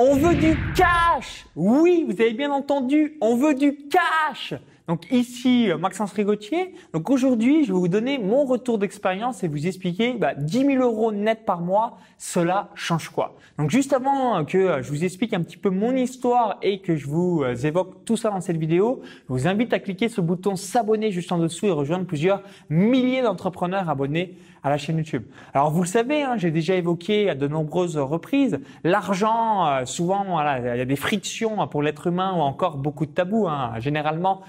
On 0.00 0.14
veut 0.14 0.36
du 0.36 0.56
cash. 0.76 1.44
Oui, 1.56 2.04
vous 2.06 2.12
avez 2.12 2.32
bien 2.32 2.52
entendu, 2.52 3.18
on 3.20 3.34
veut 3.34 3.54
du 3.54 3.88
cash 3.88 4.54
donc 4.88 5.06
ici, 5.12 5.68
Maxence 5.78 6.12
Rigotier. 6.12 6.74
Donc 6.94 7.10
aujourd'hui, 7.10 7.64
je 7.64 7.72
vais 7.72 7.78
vous 7.78 7.88
donner 7.88 8.18
mon 8.18 8.44
retour 8.44 8.78
d'expérience 8.78 9.44
et 9.44 9.48
vous 9.48 9.66
expliquer 9.66 10.14
bah, 10.14 10.34
10 10.34 10.64
000 10.64 10.82
euros 10.82 11.12
net 11.12 11.44
par 11.44 11.60
mois, 11.60 11.98
cela 12.16 12.70
change 12.74 13.10
quoi 13.10 13.36
Donc 13.58 13.70
juste 13.70 13.92
avant 13.92 14.44
que 14.46 14.82
je 14.82 14.88
vous 14.88 15.04
explique 15.04 15.34
un 15.34 15.42
petit 15.42 15.58
peu 15.58 15.68
mon 15.68 15.94
histoire 15.94 16.56
et 16.62 16.80
que 16.80 16.96
je 16.96 17.06
vous 17.06 17.44
évoque 17.44 18.04
tout 18.06 18.16
ça 18.16 18.30
dans 18.30 18.40
cette 18.40 18.56
vidéo, 18.56 19.02
je 19.28 19.32
vous 19.32 19.46
invite 19.46 19.74
à 19.74 19.78
cliquer 19.78 20.08
sur 20.08 20.22
le 20.22 20.28
bouton 20.28 20.56
s'abonner 20.56 21.10
juste 21.10 21.30
en 21.32 21.38
dessous 21.38 21.66
et 21.66 21.70
rejoindre 21.70 22.06
plusieurs 22.06 22.42
milliers 22.70 23.20
d'entrepreneurs 23.22 23.90
abonnés 23.90 24.36
à 24.62 24.70
la 24.70 24.78
chaîne 24.78 24.98
YouTube. 24.98 25.24
Alors 25.54 25.70
vous 25.70 25.82
le 25.82 25.86
savez, 25.88 26.22
hein, 26.22 26.36
j'ai 26.36 26.50
déjà 26.50 26.74
évoqué 26.74 27.30
à 27.30 27.34
de 27.34 27.46
nombreuses 27.46 27.96
reprises, 27.96 28.58
l'argent, 28.84 29.66
euh, 29.66 29.84
souvent 29.84 30.24
voilà, 30.24 30.74
il 30.74 30.78
y 30.78 30.80
a 30.80 30.84
des 30.84 30.96
frictions 30.96 31.66
pour 31.68 31.82
l'être 31.82 32.06
humain 32.06 32.34
ou 32.36 32.40
encore 32.40 32.76
beaucoup 32.76 33.06
de 33.06 33.10
tabous. 33.10 33.48
Hein. 33.48 33.74
Généralement, 33.78 34.42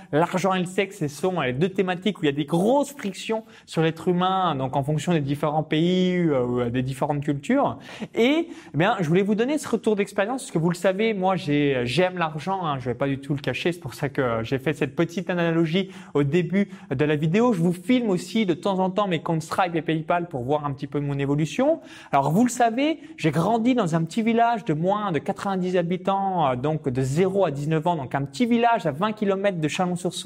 et 0.55 0.59
le 0.59 0.65
sexe, 0.65 0.99
ce 0.99 1.07
sont 1.07 1.41
les 1.41 1.53
deux 1.53 1.69
thématiques 1.69 2.19
où 2.19 2.23
il 2.23 2.27
y 2.27 2.29
a 2.29 2.33
des 2.33 2.45
grosses 2.45 2.93
frictions 2.93 3.43
sur 3.65 3.81
l'être 3.81 4.07
humain, 4.07 4.55
donc 4.55 4.75
en 4.75 4.83
fonction 4.83 5.11
des 5.11 5.21
différents 5.21 5.63
pays 5.63 6.17
euh, 6.17 6.45
ou 6.45 6.59
euh, 6.59 6.69
des 6.69 6.83
différentes 6.83 7.23
cultures. 7.23 7.79
Et 8.13 8.47
eh 8.73 8.77
bien, 8.77 8.97
je 8.99 9.07
voulais 9.07 9.23
vous 9.23 9.35
donner 9.35 9.57
ce 9.57 9.67
retour 9.67 9.95
d'expérience 9.95 10.43
parce 10.43 10.51
que 10.51 10.59
vous 10.59 10.69
le 10.69 10.75
savez, 10.75 11.13
moi 11.13 11.35
j'ai 11.35 11.81
j'aime 11.85 12.17
l'argent, 12.17 12.63
hein, 12.63 12.77
je 12.79 12.85
vais 12.85 12.95
pas 12.95 13.07
du 13.07 13.19
tout 13.19 13.33
le 13.33 13.39
cacher, 13.39 13.71
c'est 13.71 13.79
pour 13.79 13.95
ça 13.95 14.09
que 14.09 14.43
j'ai 14.43 14.59
fait 14.59 14.73
cette 14.73 14.95
petite 14.95 15.29
analogie 15.29 15.89
au 16.13 16.23
début 16.23 16.69
de 16.91 17.05
la 17.05 17.15
vidéo. 17.15 17.53
Je 17.53 17.61
vous 17.61 17.73
filme 17.73 18.09
aussi 18.09 18.45
de 18.45 18.53
temps 18.53 18.79
en 18.79 18.89
temps 18.89 19.07
mes 19.07 19.21
comptes 19.21 19.41
Stripe 19.41 19.75
et 19.75 19.81
PayPal 19.81 20.27
pour 20.27 20.43
voir 20.43 20.65
un 20.65 20.73
petit 20.73 20.87
peu 20.87 20.99
mon 20.99 21.17
évolution. 21.17 21.81
Alors 22.11 22.31
vous 22.31 22.43
le 22.43 22.49
savez, 22.49 22.99
j'ai 23.17 23.31
grandi 23.31 23.73
dans 23.73 23.95
un 23.95 24.03
petit 24.03 24.21
village 24.21 24.63
de 24.65 24.73
moins 24.73 25.11
de 25.11 25.19
90 25.19 25.75
habitants, 25.77 26.49
euh, 26.49 26.55
donc 26.55 26.87
de 26.87 27.01
0 27.01 27.45
à 27.45 27.51
19 27.51 27.87
ans, 27.87 27.95
donc 27.95 28.13
un 28.13 28.23
petit 28.23 28.45
village 28.45 28.85
à 28.85 28.91
20 28.91 29.13
km 29.13 29.59
de 29.59 29.67
Chalon-sur-Saône 29.67 30.18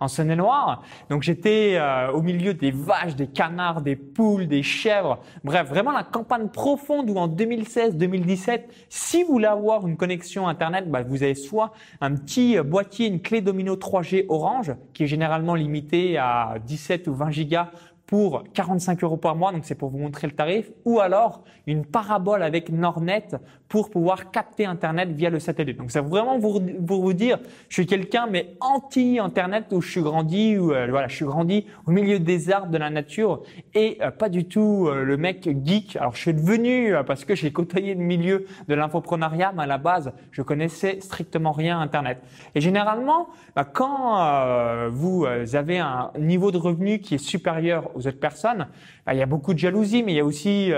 en 0.00 0.08
Saône-et-Loire. 0.08 0.82
Donc 1.10 1.22
j'étais 1.22 1.76
euh, 1.76 2.10
au 2.12 2.22
milieu 2.22 2.54
des 2.54 2.70
vaches, 2.70 3.16
des 3.16 3.26
canards, 3.26 3.82
des 3.82 3.96
poules, 3.96 4.46
des 4.46 4.62
chèvres, 4.62 5.18
bref, 5.44 5.68
vraiment 5.68 5.92
la 5.92 6.02
campagne 6.02 6.48
profonde 6.48 7.10
où 7.10 7.16
en 7.16 7.28
2016-2017, 7.28 8.62
si 8.88 9.22
vous 9.22 9.32
voulez 9.32 9.46
avoir 9.46 9.86
une 9.86 9.96
connexion 9.96 10.48
Internet, 10.48 10.90
bah, 10.90 11.02
vous 11.02 11.22
avez 11.22 11.34
soit 11.34 11.72
un 12.00 12.14
petit 12.14 12.58
boîtier, 12.60 13.06
une 13.06 13.20
clé 13.20 13.40
domino 13.40 13.76
3G 13.76 14.26
Orange, 14.28 14.74
qui 14.94 15.04
est 15.04 15.06
généralement 15.06 15.54
limitée 15.54 16.18
à 16.18 16.56
17 16.66 17.08
ou 17.08 17.14
20 17.14 17.30
gigas 17.30 17.70
pour 18.06 18.44
45 18.54 19.02
euros 19.02 19.16
par 19.16 19.34
mois, 19.34 19.52
donc 19.52 19.64
c'est 19.64 19.74
pour 19.74 19.90
vous 19.90 19.98
montrer 19.98 20.28
le 20.28 20.32
tarif, 20.32 20.70
ou 20.84 21.00
alors 21.00 21.42
une 21.66 21.84
parabole 21.84 22.42
avec 22.42 22.70
Nornet 22.70 23.26
pour 23.68 23.90
pouvoir 23.90 24.30
capter 24.30 24.64
Internet 24.64 25.10
via 25.10 25.28
le 25.28 25.40
satellite. 25.40 25.78
Donc 25.78 25.90
c'est 25.90 26.00
vraiment 26.00 26.38
pour, 26.38 26.60
vous 26.60 27.12
dire, 27.12 27.38
je 27.68 27.74
suis 27.74 27.86
quelqu'un 27.86 28.28
mais 28.30 28.54
anti-Internet 28.60 29.66
où 29.72 29.80
je 29.80 29.90
suis 29.90 30.02
grandi, 30.02 30.56
où, 30.56 30.72
euh, 30.72 30.86
voilà, 30.88 31.08
je 31.08 31.16
suis 31.16 31.24
grandi 31.24 31.66
au 31.86 31.90
milieu 31.90 32.20
des 32.20 32.50
arbres, 32.50 32.70
de 32.70 32.78
la 32.78 32.90
nature 32.90 33.42
et 33.74 33.98
euh, 34.00 34.10
pas 34.10 34.28
du 34.28 34.46
tout 34.46 34.86
euh, 34.88 35.02
le 35.02 35.16
mec 35.16 35.48
geek. 35.64 35.96
Alors 35.96 36.14
je 36.14 36.20
suis 36.20 36.34
devenu 36.34 36.94
parce 37.06 37.24
que 37.24 37.34
j'ai 37.34 37.52
côtoyé 37.52 37.94
le 37.94 38.00
milieu 38.00 38.46
de 38.68 38.74
l'infoprenariat, 38.74 39.52
mais 39.56 39.64
à 39.64 39.66
la 39.66 39.78
base 39.78 40.12
je 40.30 40.42
connaissais 40.42 41.00
strictement 41.00 41.52
rien 41.52 41.80
Internet. 41.80 42.22
Et 42.54 42.60
généralement, 42.60 43.28
bah, 43.56 43.64
quand 43.64 44.90
vous 44.90 45.26
avez 45.26 45.78
un 45.78 46.10
niveau 46.18 46.50
de 46.50 46.58
revenu 46.58 47.00
qui 47.00 47.14
est 47.14 47.18
supérieur 47.18 47.90
aux 47.96 48.06
autres 48.06 48.20
personnes, 48.20 48.68
il 49.10 49.18
y 49.18 49.22
a 49.22 49.26
beaucoup 49.26 49.54
de 49.54 49.58
jalousie, 49.58 50.02
mais 50.02 50.12
il 50.12 50.16
y 50.16 50.20
a 50.20 50.24
aussi 50.24 50.70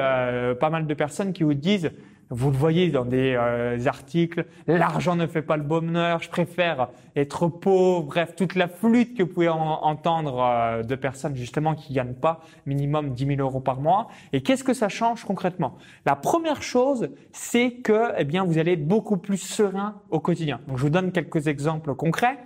pas 0.60 0.70
mal 0.70 0.86
de 0.86 0.94
personnes 0.94 1.32
qui 1.32 1.42
vous 1.42 1.54
disent 1.54 1.90
vous 2.30 2.50
le 2.50 2.56
voyez 2.56 2.90
dans 2.90 3.04
des 3.04 3.34
euh, 3.38 3.78
articles, 3.86 4.44
l'argent 4.66 5.16
ne 5.16 5.26
fait 5.26 5.42
pas 5.42 5.56
le 5.56 5.62
bonheur, 5.62 6.22
je 6.22 6.28
préfère 6.28 6.88
être 7.16 7.48
pauvre, 7.48 8.02
bref, 8.06 8.34
toute 8.36 8.54
la 8.54 8.68
flûte 8.68 9.16
que 9.16 9.22
vous 9.22 9.30
pouvez 9.30 9.48
entendre 9.48 10.42
euh, 10.42 10.82
de 10.82 10.94
personnes 10.94 11.34
justement 11.36 11.74
qui 11.74 11.94
gagnent 11.94 12.14
pas 12.14 12.40
minimum 12.66 13.14
10 13.14 13.36
000 13.36 13.40
euros 13.40 13.60
par 13.60 13.80
mois. 13.80 14.08
Et 14.32 14.42
qu'est-ce 14.42 14.64
que 14.64 14.74
ça 14.74 14.88
change 14.88 15.24
concrètement? 15.24 15.78
La 16.04 16.16
première 16.16 16.62
chose, 16.62 17.08
c'est 17.32 17.72
que 17.72 18.12
eh 18.18 18.24
bien, 18.24 18.44
vous 18.44 18.58
allez 18.58 18.72
être 18.72 18.86
beaucoup 18.86 19.16
plus 19.16 19.38
serein 19.38 20.02
au 20.10 20.20
quotidien. 20.20 20.60
Donc, 20.68 20.76
je 20.76 20.82
vous 20.82 20.90
donne 20.90 21.12
quelques 21.12 21.46
exemples 21.46 21.94
concrets. 21.94 22.38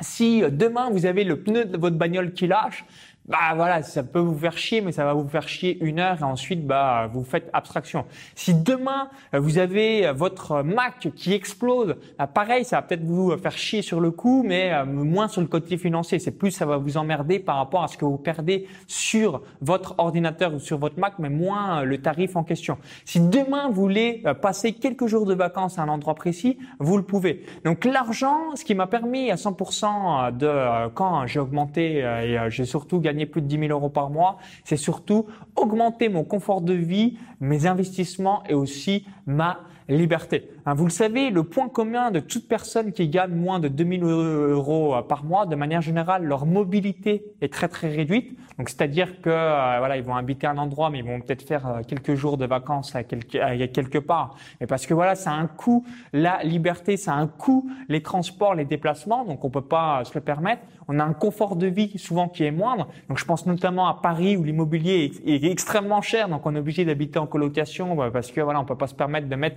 Si 0.00 0.44
euh, 0.44 0.50
demain 0.50 0.90
vous 0.90 1.06
avez 1.06 1.24
le 1.24 1.42
pneu 1.42 1.64
de 1.64 1.76
votre 1.76 1.96
bagnole 1.96 2.32
qui 2.32 2.46
lâche, 2.46 2.84
bah 3.32 3.54
voilà, 3.56 3.82
ça 3.82 4.02
peut 4.02 4.18
vous 4.18 4.36
faire 4.36 4.58
chier, 4.58 4.82
mais 4.82 4.92
ça 4.92 5.06
va 5.06 5.14
vous 5.14 5.26
faire 5.26 5.48
chier 5.48 5.78
une 5.80 6.00
heure 6.00 6.18
et 6.20 6.22
ensuite 6.22 6.66
bah 6.66 7.08
vous 7.10 7.24
faites 7.24 7.48
abstraction. 7.54 8.04
Si 8.34 8.52
demain 8.52 9.08
vous 9.32 9.56
avez 9.56 10.12
votre 10.12 10.62
Mac 10.62 11.08
qui 11.16 11.32
explose, 11.32 11.96
bah, 12.18 12.26
pareil, 12.26 12.66
ça 12.66 12.76
va 12.76 12.82
peut-être 12.82 13.04
vous 13.04 13.34
faire 13.38 13.56
chier 13.56 13.80
sur 13.80 14.00
le 14.00 14.10
coup, 14.10 14.44
mais 14.46 14.70
euh, 14.70 14.84
moins 14.84 15.28
sur 15.28 15.40
le 15.40 15.46
côté 15.46 15.78
financier. 15.78 16.18
C'est 16.18 16.32
plus 16.32 16.50
ça 16.50 16.66
va 16.66 16.76
vous 16.76 16.98
emmerder 16.98 17.38
par 17.38 17.56
rapport 17.56 17.82
à 17.82 17.88
ce 17.88 17.96
que 17.96 18.04
vous 18.04 18.18
perdez 18.18 18.66
sur 18.86 19.40
votre 19.62 19.94
ordinateur 19.96 20.52
ou 20.52 20.58
sur 20.58 20.76
votre 20.76 20.98
Mac, 20.98 21.14
mais 21.18 21.30
moins 21.30 21.80
euh, 21.80 21.84
le 21.84 21.98
tarif 22.02 22.36
en 22.36 22.44
question. 22.44 22.76
Si 23.06 23.18
demain 23.18 23.68
vous 23.68 23.80
voulez 23.80 24.22
euh, 24.26 24.34
passer 24.34 24.74
quelques 24.74 25.06
jours 25.06 25.24
de 25.24 25.32
vacances 25.32 25.78
à 25.78 25.82
un 25.82 25.88
endroit 25.88 26.14
précis, 26.14 26.58
vous 26.78 26.98
le 26.98 27.02
pouvez. 27.02 27.46
Donc 27.64 27.86
l'argent, 27.86 28.54
ce 28.56 28.64
qui 28.64 28.74
m'a 28.74 28.86
permis 28.86 29.30
à 29.30 29.36
100% 29.36 30.36
de 30.36 30.88
quand 30.94 31.26
j'ai 31.26 31.40
augmenté 31.40 31.98
et 32.00 32.38
j'ai 32.50 32.64
surtout 32.64 33.00
gagné 33.00 33.21
plus 33.26 33.42
de 33.42 33.46
10 33.46 33.68
000 33.68 33.70
euros 33.70 33.90
par 33.90 34.10
mois, 34.10 34.38
c'est 34.64 34.76
surtout 34.76 35.26
augmenter 35.56 36.08
mon 36.08 36.24
confort 36.24 36.60
de 36.60 36.74
vie, 36.74 37.18
mes 37.40 37.66
investissements 37.66 38.42
et 38.48 38.54
aussi 38.54 39.06
ma 39.26 39.60
liberté. 39.88 40.50
Hein, 40.64 40.74
vous 40.74 40.84
le 40.84 40.90
savez, 40.90 41.30
le 41.30 41.42
point 41.42 41.68
commun 41.68 42.12
de 42.12 42.20
toute 42.20 42.46
personne 42.46 42.92
qui 42.92 43.08
gagne 43.08 43.34
moins 43.34 43.58
de 43.58 43.66
2000 43.66 44.04
euros 44.04 44.94
euh, 44.94 45.02
par 45.02 45.24
mois, 45.24 45.44
de 45.44 45.56
manière 45.56 45.82
générale, 45.82 46.24
leur 46.24 46.46
mobilité 46.46 47.24
est 47.40 47.52
très 47.52 47.66
très 47.66 47.88
réduite. 47.88 48.38
Donc 48.58 48.68
c'est-à-dire 48.68 49.20
que 49.20 49.30
euh, 49.30 49.76
voilà, 49.78 49.96
ils 49.96 50.04
vont 50.04 50.14
habiter 50.14 50.46
un 50.46 50.58
endroit, 50.58 50.88
mais 50.88 51.00
ils 51.00 51.04
vont 51.04 51.20
peut-être 51.20 51.42
faire 51.42 51.66
euh, 51.66 51.80
quelques 51.86 52.14
jours 52.14 52.36
de 52.36 52.46
vacances 52.46 52.94
à 52.94 53.02
quelque, 53.02 53.38
à 53.38 53.66
quelque 53.66 53.98
part. 53.98 54.36
Mais 54.60 54.68
parce 54.68 54.86
que 54.86 54.94
voilà, 54.94 55.16
ça 55.16 55.32
a 55.32 55.34
un 55.34 55.48
coût. 55.48 55.84
La 56.12 56.44
liberté, 56.44 56.96
ça 56.96 57.14
a 57.14 57.16
un 57.16 57.26
coût. 57.26 57.68
Les 57.88 58.02
transports, 58.02 58.54
les 58.54 58.64
déplacements, 58.64 59.24
donc 59.24 59.44
on 59.44 59.50
peut 59.50 59.62
pas 59.62 60.04
se 60.04 60.14
le 60.14 60.20
permettre. 60.20 60.62
On 60.86 61.00
a 61.00 61.04
un 61.04 61.12
confort 61.12 61.56
de 61.56 61.66
vie 61.66 61.98
souvent 61.98 62.28
qui 62.28 62.44
est 62.44 62.52
moindre. 62.52 62.86
Donc 63.08 63.18
je 63.18 63.24
pense 63.24 63.46
notamment 63.46 63.88
à 63.88 63.94
Paris 63.94 64.36
où 64.36 64.44
l'immobilier 64.44 65.12
est, 65.26 65.44
est, 65.44 65.50
extrêmement 65.50 66.02
cher, 66.02 66.28
donc 66.28 66.46
on 66.46 66.54
est 66.54 66.58
obligé 66.58 66.84
d'habiter 66.84 67.18
en 67.18 67.26
colocation 67.26 67.96
parce 68.12 68.30
que 68.30 68.40
voilà, 68.40 68.60
on 68.60 68.64
peut 68.64 68.76
pas 68.76 68.86
se 68.86 68.94
permettre 68.94 69.28
de 69.28 69.34
mettre 69.34 69.56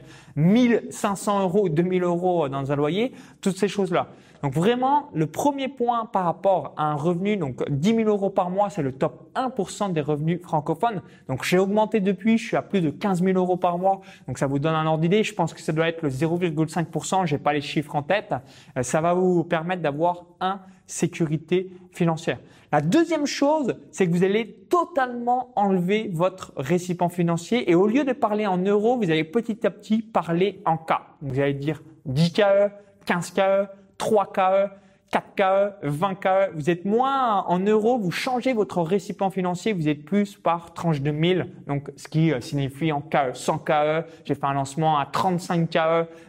1500 0.95 1.41
euros, 1.41 1.69
2000 1.69 2.03
euros 2.03 2.49
dans 2.49 2.71
un 2.71 2.75
loyer, 2.75 3.13
toutes 3.41 3.57
ces 3.57 3.67
choses-là. 3.67 4.07
Donc 4.45 4.53
vraiment, 4.53 5.09
le 5.13 5.25
premier 5.25 5.67
point 5.67 6.05
par 6.05 6.25
rapport 6.25 6.73
à 6.77 6.91
un 6.91 6.93
revenu, 6.93 7.35
donc 7.35 7.67
10 7.69 7.95
000 7.95 8.09
euros 8.09 8.29
par 8.29 8.49
mois, 8.49 8.69
c'est 8.69 8.83
le 8.83 8.91
top 8.91 9.31
1% 9.35 9.91
des 9.91 10.01
revenus 10.01 10.39
francophones. 10.41 11.01
Donc 11.27 11.43
j'ai 11.43 11.57
augmenté 11.57 11.99
depuis, 11.99 12.37
je 12.37 12.45
suis 12.47 12.57
à 12.57 12.61
plus 12.61 12.81
de 12.81 12.91
15 12.91 13.23
000 13.23 13.37
euros 13.37 13.57
par 13.57 13.77
mois. 13.77 14.01
Donc 14.27 14.37
ça 14.37 14.45
vous 14.47 14.59
donne 14.59 14.75
un 14.75 14.85
ordre 14.85 15.01
d'idée. 15.01 15.23
Je 15.23 15.33
pense 15.33 15.53
que 15.53 15.61
ça 15.61 15.71
doit 15.71 15.87
être 15.87 16.03
le 16.03 16.09
0,5%. 16.09 17.25
J'ai 17.25 17.37
pas 17.37 17.53
les 17.53 17.61
chiffres 17.61 17.95
en 17.95 18.03
tête. 18.03 18.35
Euh, 18.77 18.83
ça 18.83 19.01
va 19.01 19.13
vous 19.13 19.43
permettre 19.43 19.81
d'avoir 19.81 20.25
un 20.39 20.59
sécurité 20.87 21.71
financière. 21.91 22.39
La 22.71 22.81
deuxième 22.81 23.25
chose, 23.25 23.75
c'est 23.91 24.07
que 24.07 24.11
vous 24.11 24.23
allez 24.23 24.51
totalement 24.69 25.53
enlever 25.55 26.09
votre 26.11 26.51
récipient 26.57 27.09
financier 27.09 27.69
et 27.69 27.75
au 27.75 27.87
lieu 27.87 28.03
de 28.03 28.11
parler 28.11 28.47
en 28.47 28.57
euros, 28.57 28.97
vous 28.97 29.09
allez 29.09 29.23
petit 29.23 29.65
à 29.65 29.71
petit 29.71 30.01
parler 30.01 30.61
en 30.65 30.77
cas. 30.77 31.03
Vous 31.21 31.39
allez 31.39 31.53
dire 31.53 31.81
10 32.05 32.33
KE, 32.33 32.69
15 33.05 33.31
KE, 33.31 33.67
3 33.97 34.33
KE, 34.33 34.69
4 35.11 35.35
KE, 35.35 35.73
20 35.83 36.15
KE. 36.15 36.51
Vous 36.55 36.69
êtes 36.69 36.85
moins 36.85 37.45
en 37.47 37.59
euros, 37.59 37.97
vous 37.97 38.11
changez 38.11 38.53
votre 38.53 38.81
récipient 38.81 39.29
financier, 39.29 39.73
vous 39.73 39.87
êtes 39.87 40.03
plus 40.03 40.35
par 40.35 40.73
tranche 40.73 41.01
de 41.01 41.11
1000. 41.11 41.47
Donc, 41.67 41.91
ce 41.95 42.07
qui 42.07 42.33
euh, 42.33 42.41
signifie 42.41 42.91
en 42.91 43.01
KE 43.01 43.33
100 43.33 43.59
KE. 43.59 44.03
J'ai 44.25 44.35
fait 44.35 44.45
un 44.45 44.53
lancement 44.53 44.97
à 44.97 45.05
35 45.05 45.69
KE, 45.69 45.77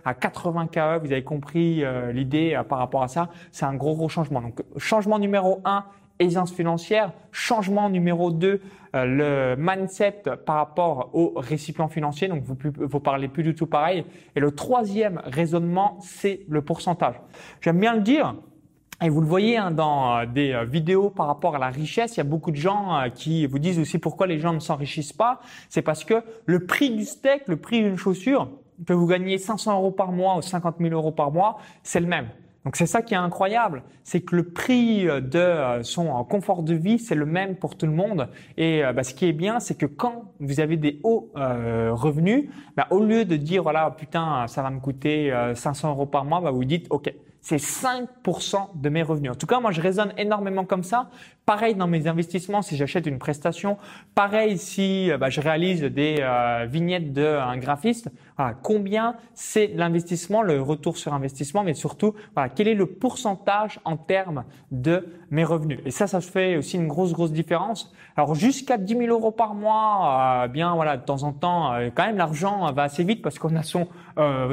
à 0.05 0.15
80 0.15 0.69
KE. 0.69 1.01
Vous 1.01 1.13
avez 1.13 1.25
compris 1.25 1.85
euh, 1.85 2.13
l'idée 2.13 2.55
euh, 2.55 2.63
par 2.63 2.79
rapport 2.79 3.03
à 3.03 3.09
ça. 3.09 3.29
C'est 3.51 3.65
un 3.65 3.75
gros, 3.75 3.97
gros 3.97 4.09
changement. 4.09 4.41
Donc, 4.41 4.63
changement 4.77 5.19
numéro 5.19 5.61
1, 5.65 5.85
aisance 6.19 6.53
financière. 6.53 7.13
Changement 7.33 7.91
numéro 7.91 8.31
2, 8.31 8.61
le 8.95 9.57
mindset 9.59 10.23
par 10.47 10.57
rapport 10.57 11.11
au 11.13 11.35
récipient 11.37 11.89
financier. 11.89 12.29
Donc, 12.29 12.43
vous, 12.45 12.57
vous 12.63 13.01
parlez 13.01 13.29
plus 13.29 13.43
du 13.43 13.55
tout 13.55 13.67
pareil. 13.67 14.05
Et 14.35 14.41
le 14.41 14.53
troisième 14.53 15.21
raisonnement, 15.25 15.99
c'est 16.01 16.41
le 16.49 16.63
pourcentage. 16.63 17.21
J'aime 17.61 17.81
bien 17.81 17.95
le 17.95 18.01
dire. 18.01 18.35
Et 19.03 19.11
vous 19.11 19.21
le 19.21 19.27
voyez 19.27 19.59
hein, 19.59 19.71
dans 19.71 20.17
euh, 20.17 20.27
des 20.27 20.53
euh, 20.53 20.65
vidéos 20.65 21.11
par 21.11 21.27
rapport 21.27 21.55
à 21.55 21.59
la 21.59 21.69
richesse, 21.69 22.17
il 22.17 22.19
y 22.19 22.21
a 22.21 22.25
beaucoup 22.25 22.51
de 22.51 22.57
gens 22.57 22.99
euh, 22.99 23.09
qui 23.11 23.47
vous 23.47 23.59
disent 23.59 23.79
aussi 23.79 23.99
pourquoi 23.99 24.27
les 24.27 24.39
gens 24.39 24.55
ne 24.55 24.59
s'enrichissent 24.59 25.13
pas. 25.13 25.41
C'est 25.69 25.83
parce 25.83 26.03
que 26.03 26.23
le 26.47 26.65
prix 26.65 26.91
du 26.91 27.05
steak, 27.05 27.43
le 27.47 27.57
prix 27.57 27.83
d'une 27.83 27.99
chaussure, 27.99 28.49
que 28.87 28.95
vous 28.95 29.07
gagnez 29.07 29.37
500 29.37 29.75
euros 29.75 29.91
par 29.91 30.13
mois 30.13 30.39
ou 30.39 30.43
50 30.43 30.77
000 30.81 30.95
euros 30.95 31.13
par 31.13 31.31
mois, 31.31 31.59
c'est 31.83 32.01
le 32.01 32.07
même. 32.07 32.29
Donc 32.65 32.77
c'est 32.77 32.87
ça 32.87 33.03
qui 33.03 33.15
est 33.15 33.19
incroyable, 33.19 33.85
c'est 34.03 34.23
que 34.23 34.35
le 34.35 34.43
prix 34.43 35.05
de 35.05 35.83
son 35.83 36.25
confort 36.25 36.65
de 36.65 36.75
vie, 36.75 36.99
c'est 36.99 37.15
le 37.15 37.25
même 37.25 37.55
pour 37.55 37.77
tout 37.77 37.87
le 37.87 37.93
monde. 37.93 38.29
Et 38.57 38.83
bah, 38.93 39.05
ce 39.05 39.15
qui 39.15 39.27
est 39.27 39.33
bien, 39.33 39.61
c'est 39.61 39.79
que 39.79 39.87
quand 39.87 40.33
vous 40.41 40.59
avez 40.59 40.77
des 40.77 40.99
hauts 41.05 41.31
revenus, 41.37 42.51
bah, 42.77 42.89
au 42.91 43.05
lieu 43.05 43.25
de 43.25 43.37
dire, 43.37 43.63
voilà, 43.63 43.95
putain, 43.97 44.49
ça 44.49 44.63
va 44.63 44.71
me 44.71 44.81
coûter 44.81 45.33
500 45.55 45.91
euros 45.91 46.07
par 46.07 46.25
mois, 46.25 46.41
bah, 46.41 46.51
vous 46.51 46.65
dites, 46.65 46.89
OK, 46.91 47.15
c'est 47.49 47.59
5% 47.59 48.71
de 48.75 48.89
mes 48.89 49.05
revenus. 49.05 49.31
En 49.31 49.37
tout 49.37 49.47
cas, 49.47 49.61
moi, 49.61 49.71
je 49.71 49.81
raisonne 49.81 50.13
énormément 50.19 50.65
comme 50.65 50.83
ça. 50.83 51.11
Pareil 51.45 51.77
dans 51.77 51.87
mes 51.87 52.09
investissements, 52.09 52.61
si 52.61 52.77
j'achète 52.77 53.07
une 53.07 53.21
prestation. 53.21 53.79
Pareil 54.17 54.59
si 54.59 55.13
euh, 55.13 55.17
bah, 55.17 55.31
je 55.31 55.41
réalise 55.41 55.83
des 55.83 56.17
euh, 56.19 56.67
vignettes 56.69 57.13
d'un 57.13 57.57
graphiste. 57.59 58.11
Voilà, 58.37 58.55
combien 58.63 59.17
c'est 59.35 59.69
l'investissement, 59.69 60.43
le 60.43 60.61
retour 60.61 60.97
sur 60.97 61.15
investissement, 61.15 61.63
mais 61.63 61.75
surtout, 61.75 62.15
voilà, 62.35 62.49
quel 62.49 62.69
est 62.69 62.75
le 62.75 62.87
pourcentage 62.87 63.81
en 63.85 63.97
termes 63.97 64.45
de 64.71 65.07
mes 65.31 65.45
revenus? 65.45 65.81
Et 65.85 65.91
ça, 65.91 66.07
ça 66.07 66.21
fait 66.21 66.57
aussi 66.57 66.77
une 66.77 66.89
grosse, 66.89 67.13
grosse 67.13 67.33
différence. 67.33 67.93
Alors, 68.17 68.35
jusqu'à 68.35 68.79
10 68.79 68.97
000 68.97 69.07
euros 69.09 69.33
par 69.33 69.55
mois, 69.55 70.45
euh, 70.45 70.49
bien, 70.49 70.75
voilà, 70.75 70.97
de 70.97 71.05
temps 71.05 71.23
en 71.23 71.33
temps, 71.33 71.73
quand 71.95 72.07
même, 72.07 72.17
l'argent 72.17 72.71
va 72.73 72.83
assez 72.83 73.05
vite 73.05 73.23
parce 73.23 73.39
qu'on 73.39 73.57
a 73.57 73.63
son 73.63 73.89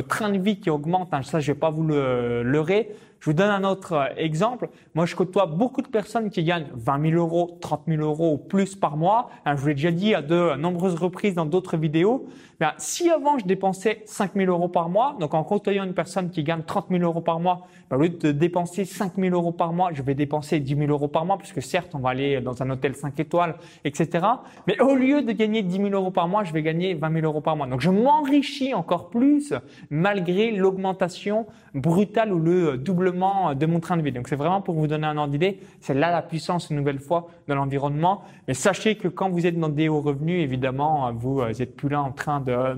train 0.08 0.30
de 0.30 0.38
vie 0.38 0.60
qui 0.60 0.70
augmente. 0.70 1.14
Hein, 1.14 1.22
ça, 1.24 1.40
je 1.40 1.52
vais 1.52 1.58
pas 1.58 1.70
vous 1.70 1.84
le 1.84 2.44
leurrer. 2.44 2.96
Je 3.24 3.30
vous 3.30 3.34
donne 3.34 3.52
un 3.52 3.64
autre 3.64 3.94
euh, 3.94 4.08
exemple. 4.18 4.68
Moi, 4.96 5.06
je 5.06 5.16
côtoie 5.16 5.46
beaucoup 5.46 5.82
de 5.82 5.88
personnes 5.88 6.30
qui 6.30 6.44
gagnent 6.44 6.68
20 6.74 7.12
000 7.12 7.16
euros, 7.16 7.58
30 7.62 7.84
000 7.88 8.02
euros 8.02 8.34
ou 8.34 8.38
plus 8.38 8.76
par 8.76 8.98
mois. 8.98 9.30
Hein, 9.46 9.56
je 9.56 9.62
vous 9.62 9.68
l'ai 9.70 9.76
déjà 9.76 9.92
dit 9.92 10.14
à 10.14 10.22
de 10.22 10.58
nombreuses 10.58 10.96
reprises 10.96 11.34
dans 11.34 11.46
d'autres 11.46 11.78
vidéos. 11.78 12.28
Ben, 12.60 12.74
si 12.78 13.10
avant 13.10 13.38
je 13.38 13.46
dépensais 13.46 14.02
5 14.08 14.32
000 14.36 14.52
euros 14.52 14.68
par 14.68 14.90
mois, 14.90 15.16
donc 15.22 15.34
en 15.36 15.44
côtoyant 15.46 15.86
une 15.86 15.94
personne 15.94 16.32
qui 16.32 16.44
gagne 16.44 16.64
30 16.64 16.88
000 16.92 17.02
euros 17.02 17.22
par 17.22 17.40
mois, 17.40 17.66
ben, 17.90 17.96
au 17.96 18.02
lieu 18.02 18.10
de 18.10 18.34
dépenser 18.34 18.84
5 18.84 19.14
000 19.18 19.34
euros 19.34 19.54
par 19.54 19.72
mois, 19.72 19.92
je 19.94 20.02
vais 20.02 20.16
dépenser 20.16 20.60
10 20.60 20.76
000 20.76 20.92
euros 20.92 21.08
par 21.08 21.24
mois, 21.24 21.38
puisque 21.38 21.62
certes, 21.62 21.96
on 21.96 22.00
va 22.00 22.10
aller 22.10 22.42
dans 22.42 22.62
un 22.62 22.70
hôtel 22.72 22.94
5 22.94 23.18
étoiles, 23.22 23.56
etc. 23.86 24.28
Mais 24.68 24.78
au 24.82 24.96
lieu 24.96 25.22
de 25.22 25.32
gagner 25.32 25.62
10 25.62 25.78
000 25.78 25.90
euros 25.92 26.12
par 26.12 26.28
mois, 26.28 26.44
je 26.44 26.52
vais 26.52 26.62
gagner 26.62 26.94
20 26.94 27.14
000 27.14 27.26
euros 27.26 27.40
par 27.40 27.56
mois. 27.56 27.68
Donc 27.68 27.80
je 27.80 27.90
m'enrichis 27.90 28.74
encore 28.74 29.10
plus 29.10 29.54
malgré 29.90 30.52
l'augmentation 30.52 31.48
brutale 31.74 32.34
ou 32.34 32.40
le 32.40 32.78
doublement 32.78 33.13
de 33.14 33.66
mon 33.66 33.80
train 33.80 33.98
de 33.98 34.02
vie. 34.02 34.12
Donc 34.12 34.28
c'est 34.28 34.36
vraiment 34.36 34.62
pour 34.62 34.76
vous 34.76 34.88
donner 34.88 35.08
un 35.08 35.18
ordre 35.18 35.32
d'idée. 35.32 35.60
C'est 35.80 35.94
là 35.94 36.12
la 36.12 36.22
puissance, 36.22 36.70
une 36.70 36.78
nouvelle 36.78 37.00
fois, 37.00 37.28
de 37.48 37.54
l'environnement. 37.54 38.24
Mais 38.48 38.54
sachez 38.54 38.96
que 38.96 39.08
quand 39.08 39.30
vous 39.30 39.46
êtes 39.46 39.60
dans 39.60 39.70
des 39.70 39.90
hauts 39.90 40.02
revenus, 40.02 40.42
évidemment, 40.42 41.12
vous 41.14 41.42
êtes 41.42 41.76
plus 41.76 41.90
là 41.90 42.02
en 42.02 42.12
train 42.12 42.40
de 42.42 42.52
euh, 42.52 42.76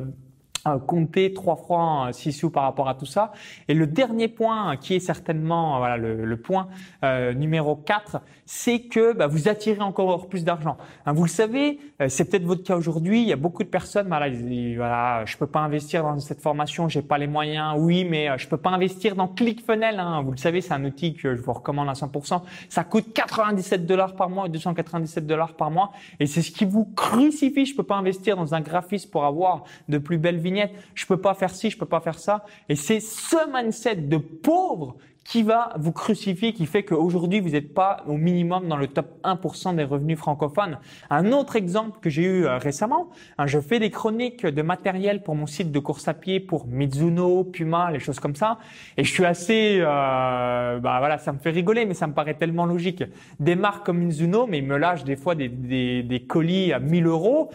compter 0.86 1.34
trois 1.34 1.56
fois 1.56 2.10
six 2.12 2.32
sous 2.32 2.50
par 2.50 2.64
rapport 2.64 2.90
à 2.90 2.96
tout 2.96 3.06
ça. 3.06 3.32
Et 3.68 3.74
le 3.74 3.88
dernier 3.88 4.28
point, 4.28 4.78
qui 4.78 4.96
est 4.96 5.00
certainement 5.00 5.78
voilà 5.78 5.98
le, 5.98 6.26
le 6.26 6.38
point 6.38 6.68
euh, 7.04 7.34
numéro 7.34 7.76
4, 7.76 8.22
c'est 8.46 8.82
que 8.82 9.14
bah, 9.14 9.28
vous 9.28 9.48
attirez 9.48 9.82
encore 9.82 10.28
plus 10.28 10.44
d'argent. 10.44 10.78
Hein, 11.06 11.14
vous 11.14 11.24
le 11.24 11.30
savez, 11.30 11.80
euh, 12.02 12.08
c'est 12.10 12.30
peut-être 12.30 12.46
votre 12.46 12.64
cas 12.64 12.76
aujourd'hui. 12.76 13.22
Il 13.22 13.28
y 13.28 13.34
a 13.34 13.38
beaucoup 13.38 13.64
de 13.64 13.70
personnes, 13.70 14.08
voilà, 14.08 14.28
ils, 14.28 14.76
voilà, 14.76 15.24
je 15.26 15.38
peux 15.38 15.48
pas 15.48 15.62
investir 15.62 16.04
dans 16.04 16.20
cette 16.20 16.42
formation, 16.42 16.90
j'ai 16.90 17.02
pas 17.02 17.18
les 17.18 17.28
moyens. 17.28 17.76
Oui, 17.78 18.06
mais 18.06 18.30
je 18.38 18.48
peux 18.48 18.58
pas 18.58 18.72
investir 18.72 19.16
dans 19.16 19.28
ClickFunnels. 19.28 20.00
Hein. 20.00 20.22
Vous 20.24 20.32
le 20.32 20.38
savez, 20.38 20.62
c'est 20.62 20.74
un 20.74 20.84
outil 20.86 21.14
que 21.16 21.36
je 21.36 21.42
vous 21.42 21.54
recommande 21.54 21.90
à 21.90 21.94
100%. 21.94 22.42
Ça 22.70 22.84
coûte 22.84 23.14
97 23.14 23.86
dollars 23.86 24.16
par 24.16 24.30
mois, 24.30 24.50
297 24.50 25.26
dollars 25.26 25.54
par 25.54 25.72
mois, 25.72 25.92
et 26.20 26.28
c'est 26.28 26.42
ce 26.42 26.52
qui 26.52 26.66
vous 26.66 26.86
crucifie. 26.86 27.66
Je 27.66 27.76
peux 27.76 27.84
pas 27.84 27.96
investir 27.96 28.36
dans 28.36 28.54
un 28.54 28.62
graphiste 28.62 29.12
pour 29.12 29.26
avoir 29.26 29.64
de 29.90 29.98
plus 29.98 30.18
belles 30.18 30.40
vignes 30.56 30.70
je 30.94 31.06
peux 31.06 31.18
pas 31.18 31.34
faire 31.34 31.50
ci, 31.52 31.70
je 31.70 31.78
peux 31.78 31.86
pas 31.86 32.00
faire 32.00 32.20
ça. 32.20 32.46
Et 32.70 32.76
c'est 32.76 33.00
ce 33.00 33.38
mindset 33.54 33.96
de 33.96 34.18
pauvre 34.18 34.96
qui 35.26 35.42
va 35.42 35.74
vous 35.78 35.92
crucifier, 35.92 36.54
qui 36.54 36.68
fait 36.68 36.84
qu'aujourd'hui, 36.84 37.40
vous 37.40 37.50
n'êtes 37.50 37.74
pas 37.74 38.04
au 38.08 38.16
minimum 38.16 38.68
dans 38.68 38.78
le 38.78 38.88
top 38.88 39.08
1% 39.24 39.76
des 39.76 39.84
revenus 39.84 40.20
francophones. 40.20 40.78
Un 41.10 41.32
autre 41.32 41.56
exemple 41.56 42.00
que 42.00 42.12
j'ai 42.12 42.22
eu 42.22 42.46
euh, 42.46 42.58
récemment, 42.58 43.10
hein, 43.40 43.48
je 43.48 43.60
fais 43.60 43.80
des 43.80 43.90
chroniques 43.90 44.46
de 44.46 44.62
matériel 44.62 45.24
pour 45.24 45.34
mon 45.34 45.48
site 45.48 45.72
de 45.72 45.80
course 45.80 46.08
à 46.08 46.14
pied, 46.14 46.40
pour 46.40 46.68
Mizuno, 46.68 47.44
Puma, 47.44 47.90
les 47.92 48.00
choses 48.00 48.20
comme 48.20 48.36
ça. 48.36 48.60
Et 48.98 49.04
je 49.04 49.12
suis 49.12 49.26
assez, 49.26 49.80
euh, 49.80 50.80
bah 50.80 50.98
voilà, 51.00 51.18
ça 51.18 51.34
me 51.34 51.40
fait 51.40 51.50
rigoler, 51.50 51.88
mais 51.88 51.96
ça 51.96 52.06
me 52.06 52.14
paraît 52.14 52.36
tellement 52.36 52.68
logique. 52.68 53.04
Des 53.40 53.56
marques 53.56 53.84
comme 53.84 53.98
Mizuno, 53.98 54.46
mais 54.46 54.60
ils 54.60 54.66
me 54.66 54.78
lâchent 54.78 55.06
des 55.06 55.16
fois 55.16 55.34
des, 55.34 55.50
des, 55.50 56.04
des 56.04 56.20
colis 56.22 56.72
à 56.72 56.78
1000 56.78 57.08
euros. 57.08 57.50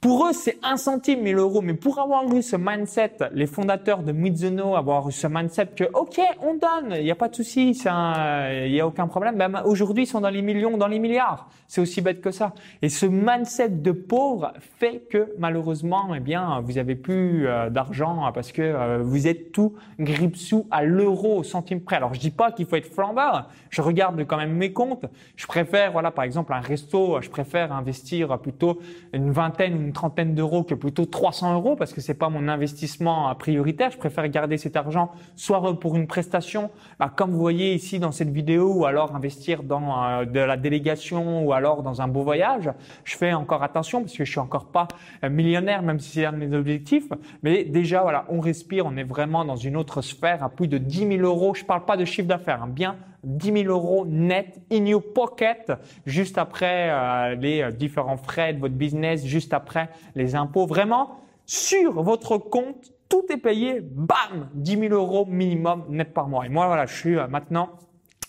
Pour 0.00 0.28
eux, 0.28 0.32
c'est 0.32 0.58
un 0.62 0.76
centime 0.76 1.22
1000 1.22 1.36
euros. 1.38 1.60
Mais 1.60 1.74
pour 1.74 1.98
avoir 1.98 2.24
eu 2.32 2.40
ce 2.40 2.54
mindset, 2.54 3.16
les 3.32 3.48
fondateurs 3.48 4.04
de 4.04 4.12
Mizuno, 4.12 4.76
avoir 4.76 5.08
eu 5.08 5.12
ce 5.12 5.26
mindset 5.26 5.70
que, 5.74 5.84
OK, 5.92 6.20
on 6.40 6.54
donne, 6.54 6.96
il 6.96 7.02
n'y 7.02 7.10
a 7.10 7.16
pas 7.16 7.28
de 7.28 7.34
souci, 7.34 7.72
il 7.72 8.70
n'y 8.70 8.80
a 8.80 8.86
aucun 8.86 9.08
problème. 9.08 9.36
Ben, 9.36 9.62
aujourd'hui, 9.64 10.04
ils 10.04 10.06
sont 10.06 10.20
dans 10.20 10.30
les 10.30 10.42
millions, 10.42 10.76
dans 10.76 10.86
les 10.86 11.00
milliards. 11.00 11.48
C'est 11.66 11.80
aussi 11.80 12.00
bête 12.00 12.20
que 12.20 12.30
ça. 12.30 12.54
Et 12.80 12.88
ce 12.88 13.06
mindset 13.06 13.70
de 13.70 13.90
pauvre 13.90 14.52
fait 14.78 15.02
que, 15.10 15.34
malheureusement, 15.36 16.14
eh 16.14 16.20
bien, 16.20 16.60
vous 16.60 16.78
avez 16.78 16.94
plus 16.94 17.48
euh, 17.48 17.68
d'argent 17.68 18.30
parce 18.32 18.52
que 18.52 18.62
euh, 18.62 19.02
vous 19.02 19.26
êtes 19.26 19.50
tout 19.50 19.74
grip-sous 19.98 20.68
à 20.70 20.84
l'euro, 20.84 21.38
au 21.38 21.42
centime 21.42 21.80
près. 21.80 21.96
Alors, 21.96 22.14
je 22.14 22.20
dis 22.20 22.30
pas 22.30 22.52
qu'il 22.52 22.66
faut 22.66 22.76
être 22.76 22.92
flambard. 22.92 23.50
Je 23.70 23.82
regarde 23.82 24.24
quand 24.26 24.36
même 24.36 24.54
mes 24.54 24.72
comptes. 24.72 25.06
Je 25.34 25.46
préfère, 25.46 25.90
voilà, 25.90 26.12
par 26.12 26.24
exemple, 26.24 26.52
un 26.52 26.60
resto, 26.60 27.20
je 27.20 27.28
préfère 27.28 27.72
investir 27.72 28.38
plutôt 28.38 28.78
une 29.12 29.32
vingtaine, 29.32 29.87
une 29.88 29.94
trentaine 29.94 30.34
d'euros 30.34 30.64
que 30.64 30.74
plutôt 30.74 31.06
300 31.06 31.54
euros 31.54 31.74
parce 31.74 31.94
que 31.94 32.02
c'est 32.02 32.12
pas 32.12 32.28
mon 32.28 32.46
investissement 32.46 33.34
prioritaire. 33.36 33.90
Je 33.90 33.96
préfère 33.96 34.28
garder 34.28 34.58
cet 34.58 34.76
argent 34.76 35.10
soit 35.34 35.80
pour 35.80 35.96
une 35.96 36.06
prestation, 36.06 36.70
bah, 36.98 37.10
comme 37.14 37.30
vous 37.30 37.38
voyez 37.38 37.72
ici 37.72 37.98
dans 37.98 38.12
cette 38.12 38.28
vidéo, 38.28 38.70
ou 38.74 38.84
alors 38.84 39.16
investir 39.16 39.62
dans 39.62 40.04
euh, 40.04 40.24
de 40.26 40.40
la 40.40 40.58
délégation 40.58 41.42
ou 41.42 41.54
alors 41.54 41.82
dans 41.82 42.02
un 42.02 42.08
beau 42.08 42.22
voyage. 42.22 42.70
Je 43.04 43.16
fais 43.16 43.32
encore 43.32 43.62
attention 43.62 44.02
parce 44.02 44.14
que 44.14 44.26
je 44.26 44.30
suis 44.30 44.40
encore 44.40 44.66
pas 44.66 44.88
euh, 45.24 45.30
millionnaire, 45.30 45.80
même 45.80 46.00
si 46.00 46.10
c'est 46.10 46.26
un 46.26 46.32
de 46.32 46.36
mes 46.36 46.54
objectifs. 46.54 47.08
Mais 47.42 47.64
déjà, 47.64 48.02
voilà, 48.02 48.26
on 48.28 48.40
respire, 48.40 48.84
on 48.84 48.96
est 48.98 49.04
vraiment 49.04 49.46
dans 49.46 49.56
une 49.56 49.76
autre 49.76 50.02
sphère 50.02 50.44
à 50.44 50.50
plus 50.50 50.68
de 50.68 50.76
10 50.76 51.16
000 51.16 51.22
euros. 51.22 51.54
Je 51.54 51.64
parle 51.64 51.86
pas 51.86 51.96
de 51.96 52.04
chiffre 52.04 52.28
d'affaires, 52.28 52.62
hein, 52.62 52.68
bien 52.70 52.96
10 53.24 53.62
000 53.64 53.64
euros 53.64 54.06
net 54.06 54.60
in 54.70 54.86
your 54.86 55.02
pocket, 55.12 55.72
juste 56.06 56.38
après 56.38 56.90
euh, 56.90 57.34
les 57.34 57.62
euh, 57.62 57.70
différents 57.70 58.16
frais 58.16 58.52
de 58.52 58.60
votre 58.60 58.74
business, 58.74 59.24
juste 59.24 59.52
après 59.52 59.90
les 60.14 60.34
impôts. 60.34 60.66
Vraiment, 60.66 61.16
sur 61.46 62.02
votre 62.02 62.38
compte, 62.38 62.92
tout 63.08 63.24
est 63.30 63.38
payé, 63.38 63.80
bam, 63.80 64.48
10 64.54 64.78
000 64.88 64.94
euros 64.94 65.26
minimum 65.26 65.84
net 65.88 66.12
par 66.12 66.28
mois. 66.28 66.46
Et 66.46 66.48
moi, 66.48 66.66
voilà, 66.66 66.86
je 66.86 66.94
suis 66.94 67.16
euh, 67.16 67.26
maintenant 67.26 67.70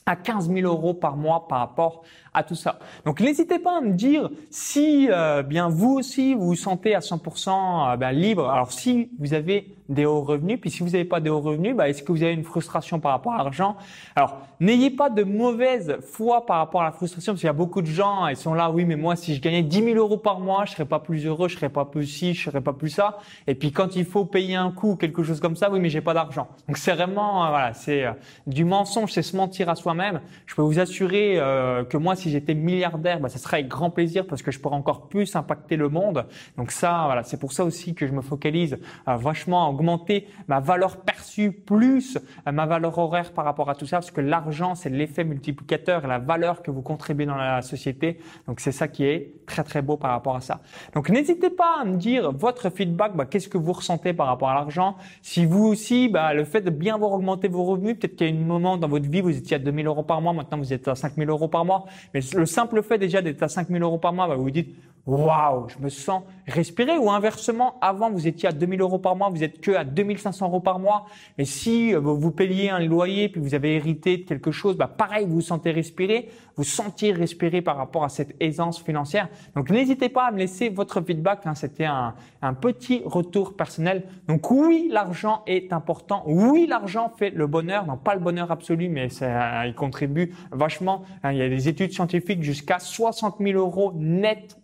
à 0.05 0.15
15 0.15 0.51
000 0.51 0.61
euros 0.61 0.95
par 0.95 1.15
mois 1.15 1.47
par 1.47 1.59
rapport 1.59 2.01
à 2.33 2.41
tout 2.41 2.55
ça. 2.55 2.79
Donc 3.05 3.21
n'hésitez 3.21 3.59
pas 3.59 3.77
à 3.77 3.81
me 3.81 3.93
dire 3.93 4.31
si 4.49 5.07
bien 5.45 5.69
vous 5.69 5.99
aussi 5.99 6.33
vous 6.33 6.47
vous 6.47 6.55
sentez 6.55 6.95
à 6.95 6.99
100% 6.99 7.95
ben, 7.95 8.11
libre. 8.11 8.49
Alors 8.49 8.71
si 8.71 9.11
vous 9.19 9.35
avez 9.35 9.75
des 9.89 10.05
hauts 10.05 10.21
revenus. 10.21 10.59
Puis 10.61 10.69
si 10.69 10.83
vous 10.83 10.89
n'avez 10.89 11.05
pas 11.05 11.19
de 11.19 11.29
hauts 11.29 11.41
revenus, 11.41 11.75
bah, 11.75 11.89
est-ce 11.89 12.03
que 12.03 12.11
vous 12.11 12.23
avez 12.23 12.33
une 12.33 12.43
frustration 12.43 12.99
par 12.99 13.11
rapport 13.11 13.33
à 13.33 13.37
l'argent? 13.37 13.75
Alors, 14.15 14.37
n'ayez 14.59 14.91
pas 14.91 15.09
de 15.09 15.23
mauvaise 15.23 15.97
foi 16.01 16.45
par 16.45 16.57
rapport 16.57 16.81
à 16.81 16.85
la 16.85 16.91
frustration, 16.91 17.33
parce 17.33 17.41
qu'il 17.41 17.47
y 17.47 17.49
a 17.49 17.53
beaucoup 17.53 17.81
de 17.81 17.87
gens, 17.87 18.27
ils 18.27 18.37
sont 18.37 18.53
là, 18.53 18.69
oui, 18.71 18.85
mais 18.85 18.95
moi, 18.95 19.15
si 19.15 19.35
je 19.35 19.41
gagnais 19.41 19.63
10 19.63 19.83
000 19.83 19.97
euros 19.97 20.17
par 20.17 20.39
mois, 20.39 20.65
je 20.65 20.71
serais 20.71 20.85
pas 20.85 20.99
plus 20.99 21.25
heureux, 21.25 21.49
je 21.49 21.55
serais 21.55 21.69
pas 21.69 21.85
plus 21.85 22.05
ci, 22.05 22.33
je 22.33 22.43
serais 22.45 22.61
pas 22.61 22.73
plus 22.73 22.89
ça. 22.89 23.17
Et 23.47 23.55
puis 23.55 23.71
quand 23.71 23.95
il 23.95 24.05
faut 24.05 24.25
payer 24.25 24.55
un 24.55 24.71
coût, 24.71 24.95
quelque 24.95 25.23
chose 25.23 25.39
comme 25.39 25.55
ça, 25.55 25.69
oui, 25.71 25.79
mais 25.79 25.89
j'ai 25.89 26.01
pas 26.01 26.13
d'argent. 26.13 26.47
Donc 26.67 26.77
c'est 26.77 26.93
vraiment, 26.93 27.45
euh, 27.45 27.49
voilà, 27.49 27.73
c'est 27.73 28.05
euh, 28.05 28.11
du 28.47 28.65
mensonge, 28.65 29.11
c'est 29.11 29.21
se 29.21 29.35
mentir 29.35 29.69
à 29.69 29.75
soi-même. 29.75 30.21
Je 30.45 30.55
peux 30.55 30.61
vous 30.61 30.79
assurer 30.79 31.35
euh, 31.37 31.83
que 31.83 31.97
moi, 31.97 32.15
si 32.15 32.29
j'étais 32.29 32.53
milliardaire, 32.53 33.19
bah, 33.19 33.29
ça 33.29 33.39
serait 33.39 33.57
avec 33.57 33.67
grand 33.67 33.89
plaisir 33.89 34.25
parce 34.27 34.41
que 34.41 34.51
je 34.51 34.59
pourrais 34.59 34.75
encore 34.75 35.07
plus 35.07 35.35
impacter 35.35 35.75
le 35.75 35.89
monde. 35.89 36.25
Donc 36.57 36.71
ça, 36.71 37.03
voilà, 37.05 37.23
c'est 37.23 37.39
pour 37.39 37.53
ça 37.53 37.63
aussi 37.63 37.95
que 37.95 38.05
je 38.05 38.11
me 38.11 38.21
focalise 38.21 38.77
vachement 39.05 39.65
augmenter 39.79 40.27
ma 40.47 40.59
valeur 40.59 40.97
perçue 40.97 41.51
plus 41.51 42.17
euh, 42.47 42.51
ma 42.51 42.65
valeur 42.65 42.97
horaire 42.97 43.31
par 43.31 43.45
rapport 43.45 43.69
à 43.69 43.75
tout 43.75 43.85
ça, 43.85 43.97
parce 43.97 44.11
que 44.11 44.21
l'argent, 44.21 44.75
c'est 44.75 44.89
l'effet 44.89 45.23
multiplicateur 45.23 46.05
et 46.05 46.07
la 46.07 46.19
valeur 46.19 46.61
que 46.61 46.71
vous 46.71 46.81
contribuez 46.81 47.25
dans 47.25 47.35
la 47.35 47.61
société. 47.61 48.19
Donc 48.47 48.59
c'est 48.59 48.71
ça 48.71 48.87
qui 48.87 49.05
est 49.05 49.33
très 49.45 49.63
très 49.63 49.81
beau 49.81 49.97
par 49.97 50.11
rapport 50.11 50.35
à 50.35 50.41
ça. 50.41 50.61
Donc 50.93 51.09
n'hésitez 51.09 51.49
pas 51.49 51.79
à 51.81 51.85
me 51.85 51.97
dire 51.97 52.31
votre 52.31 52.69
feedback, 52.69 53.15
bah, 53.15 53.25
qu'est-ce 53.25 53.49
que 53.49 53.57
vous 53.57 53.73
ressentez 53.73 54.13
par 54.13 54.27
rapport 54.27 54.49
à 54.49 54.55
l'argent? 54.55 54.95
Si 55.21 55.45
vous 55.45 55.65
aussi, 55.65 56.09
bah, 56.09 56.33
le 56.33 56.43
fait 56.43 56.61
de 56.61 56.69
bien 56.69 56.97
voir 56.97 57.13
augmenter 57.13 57.47
vos 57.47 57.63
revenus, 57.63 57.97
peut-être 57.97 58.15
qu'il 58.15 58.27
y 58.27 58.37
a 58.37 58.41
un 58.41 58.45
moment 58.45 58.77
dans 58.77 58.87
votre 58.87 59.09
vie, 59.09 59.21
vous 59.21 59.35
étiez 59.37 59.55
à 59.55 59.59
2000 59.59 59.87
euros 59.87 60.03
par 60.03 60.21
mois, 60.21 60.33
maintenant 60.33 60.57
vous 60.57 60.73
êtes 60.73 60.87
à 60.87 60.95
5000 60.95 61.29
euros 61.29 61.47
par 61.47 61.65
mois. 61.65 61.85
Mais 62.13 62.21
le 62.35 62.45
simple 62.45 62.81
fait 62.83 62.97
déjà 62.97 63.21
d'être 63.21 63.41
à 63.43 63.47
5000 63.47 63.81
euros 63.81 63.97
par 63.97 64.13
mois, 64.13 64.27
bah, 64.27 64.35
vous 64.35 64.43
vous 64.43 64.51
dites, 64.51 64.75
waouh, 65.09 65.67
je 65.69 65.83
me 65.83 65.89
sens 65.89 66.23
respirer 66.47 66.97
ou 66.97 67.09
inversement, 67.09 67.75
avant 67.81 68.09
vous 68.09 68.27
étiez 68.27 68.49
à 68.49 68.51
2000 68.51 68.81
euros 68.81 68.99
par 68.99 69.15
mois, 69.15 69.29
vous 69.29 69.43
êtes 69.43 69.61
que 69.61 69.71
à 69.71 69.83
2500 69.83 70.47
euros 70.47 70.59
par 70.59 70.79
mois. 70.79 71.05
Et 71.37 71.45
si 71.45 71.93
euh, 71.93 71.99
vous 71.99 72.31
payez 72.31 72.69
un 72.69 72.79
loyer 72.79 73.29
puis 73.29 73.41
vous 73.41 73.55
avez 73.55 73.75
hérité 73.75 74.17
de 74.17 74.23
quelque 74.23 74.51
chose, 74.51 74.77
bah 74.77 74.87
pareil, 74.87 75.25
vous 75.25 75.35
vous 75.35 75.41
sentez 75.41 75.71
respirer, 75.71 76.29
vous 76.55 76.63
sentiez 76.63 77.13
respirer 77.13 77.61
par 77.61 77.77
rapport 77.77 78.03
à 78.03 78.09
cette 78.09 78.35
aisance 78.39 78.81
financière. 78.81 79.29
Donc 79.55 79.69
n'hésitez 79.69 80.09
pas 80.09 80.25
à 80.25 80.31
me 80.31 80.37
laisser 80.37 80.69
votre 80.69 81.01
feedback. 81.01 81.45
Hein, 81.45 81.55
C'était 81.55 81.85
un, 81.85 82.13
petit 82.59 83.01
retour 83.05 83.55
personnel. 83.55 84.03
Donc 84.27 84.51
oui, 84.51 84.89
l'argent 84.91 85.43
est 85.47 85.71
important. 85.71 86.23
Oui, 86.25 86.67
l'argent 86.67 87.11
fait 87.17 87.29
le 87.29 87.47
bonheur. 87.47 87.85
Non, 87.85 87.97
pas 87.97 88.15
le 88.15 88.21
bonheur 88.21 88.51
absolu, 88.51 88.89
mais 88.89 89.09
ça, 89.09 89.65
il 89.67 89.73
contribue 89.73 90.33
vachement. 90.51 91.03
Hein, 91.23 91.31
il 91.31 91.37
y 91.37 91.41
a 91.41 91.49
des 91.49 91.67
études 91.67 91.93
scientifiques 91.93 92.43
jusqu'à 92.43 92.79
60 92.79 93.37
000 93.39 93.57
euros 93.57 93.93
net 93.95 94.57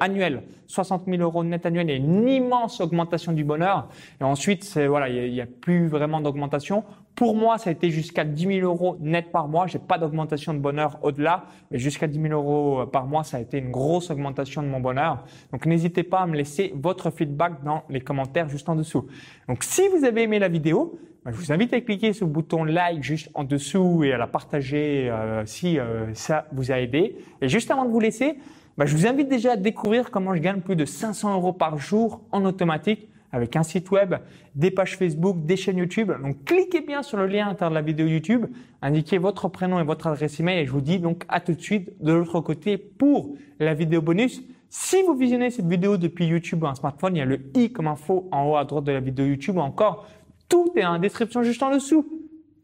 annuel, 0.00 0.42
60 0.66 1.04
000 1.06 1.22
euros 1.22 1.44
net 1.44 1.66
annuel 1.66 1.90
et 1.90 1.96
une 1.96 2.28
immense 2.28 2.80
augmentation 2.80 3.32
du 3.32 3.44
bonheur. 3.44 3.88
Et 4.20 4.24
ensuite, 4.24 4.64
c'est 4.64 4.86
voilà, 4.86 5.08
il 5.08 5.32
n'y 5.32 5.40
a, 5.40 5.46
plus 5.46 5.86
vraiment 5.88 6.20
d'augmentation. 6.20 6.84
Pour 7.14 7.36
moi, 7.36 7.58
ça 7.58 7.70
a 7.70 7.72
été 7.72 7.90
jusqu'à 7.90 8.24
10 8.24 8.60
000 8.60 8.66
euros 8.66 8.96
net 9.00 9.30
par 9.30 9.46
mois. 9.46 9.66
J'ai 9.66 9.78
pas 9.78 9.98
d'augmentation 9.98 10.52
de 10.52 10.58
bonheur 10.58 10.98
au-delà, 11.02 11.44
mais 11.70 11.78
jusqu'à 11.78 12.08
10 12.08 12.20
000 12.20 12.34
euros 12.34 12.86
par 12.86 13.06
mois, 13.06 13.22
ça 13.22 13.36
a 13.36 13.40
été 13.40 13.58
une 13.58 13.70
grosse 13.70 14.10
augmentation 14.10 14.62
de 14.62 14.68
mon 14.68 14.80
bonheur. 14.80 15.24
Donc, 15.52 15.66
n'hésitez 15.66 16.02
pas 16.02 16.20
à 16.20 16.26
me 16.26 16.36
laisser 16.36 16.72
votre 16.76 17.10
feedback 17.10 17.62
dans 17.62 17.82
les 17.88 18.00
commentaires 18.00 18.48
juste 18.48 18.68
en 18.68 18.74
dessous. 18.74 19.06
Donc, 19.48 19.62
si 19.62 19.82
vous 19.88 20.04
avez 20.04 20.22
aimé 20.22 20.38
la 20.40 20.48
vidéo, 20.48 20.98
bah, 21.24 21.30
je 21.32 21.38
vous 21.38 21.52
invite 21.52 21.72
à 21.72 21.80
cliquer 21.80 22.12
sur 22.12 22.26
le 22.26 22.32
bouton 22.32 22.64
like 22.64 23.02
juste 23.02 23.30
en 23.34 23.44
dessous 23.44 24.04
et 24.04 24.12
à 24.12 24.18
la 24.18 24.26
partager 24.26 25.08
euh, 25.08 25.46
si 25.46 25.78
euh, 25.78 26.12
ça 26.12 26.46
vous 26.52 26.70
a 26.70 26.80
aidé. 26.80 27.16
Et 27.40 27.48
juste 27.48 27.70
avant 27.70 27.86
de 27.86 27.90
vous 27.90 28.00
laisser, 28.00 28.36
bah, 28.76 28.86
je 28.86 28.96
vous 28.96 29.06
invite 29.06 29.28
déjà 29.28 29.52
à 29.52 29.56
découvrir 29.56 30.10
comment 30.10 30.34
je 30.34 30.40
gagne 30.40 30.60
plus 30.60 30.76
de 30.76 30.84
500 30.84 31.34
euros 31.34 31.52
par 31.52 31.78
jour 31.78 32.22
en 32.32 32.44
automatique 32.44 33.08
avec 33.34 33.56
un 33.56 33.64
site 33.64 33.90
web, 33.90 34.14
des 34.54 34.70
pages 34.70 34.96
Facebook, 34.96 35.44
des 35.44 35.56
chaînes 35.56 35.78
YouTube. 35.78 36.12
Donc 36.22 36.44
cliquez 36.44 36.80
bien 36.80 37.02
sur 37.02 37.18
le 37.18 37.26
lien 37.26 37.46
à 37.46 37.48
l'intérieur 37.48 37.70
de 37.70 37.74
la 37.74 37.82
vidéo 37.82 38.06
YouTube, 38.06 38.46
indiquez 38.80 39.18
votre 39.18 39.48
prénom 39.48 39.80
et 39.80 39.84
votre 39.84 40.06
adresse 40.06 40.38
email 40.38 40.60
et 40.60 40.66
je 40.66 40.70
vous 40.70 40.80
dis 40.80 41.00
donc 41.00 41.24
à 41.28 41.40
tout 41.40 41.52
de 41.52 41.60
suite 41.60 41.90
de 42.00 42.12
l'autre 42.12 42.40
côté 42.40 42.78
pour 42.78 43.34
la 43.58 43.74
vidéo 43.74 44.02
bonus. 44.02 44.42
Si 44.70 45.02
vous 45.02 45.14
visionnez 45.14 45.50
cette 45.50 45.66
vidéo 45.66 45.96
depuis 45.96 46.26
YouTube 46.26 46.62
ou 46.62 46.66
un 46.66 46.74
smartphone, 46.76 47.16
il 47.16 47.18
y 47.18 47.22
a 47.22 47.24
le 47.24 47.40
i 47.54 47.72
comme 47.72 47.88
info 47.88 48.28
en 48.30 48.50
haut 48.50 48.56
à 48.56 48.64
droite 48.64 48.84
de 48.84 48.92
la 48.92 49.00
vidéo 49.00 49.26
YouTube 49.26 49.56
ou 49.56 49.60
encore 49.60 50.06
tout 50.48 50.72
est 50.76 50.84
en 50.84 50.98
description 50.98 51.42
juste 51.42 51.62
en 51.62 51.72
dessous. 51.72 52.06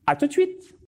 À 0.07 0.15
tout 0.15 0.29
de 0.29 0.33
suite 0.33 0.77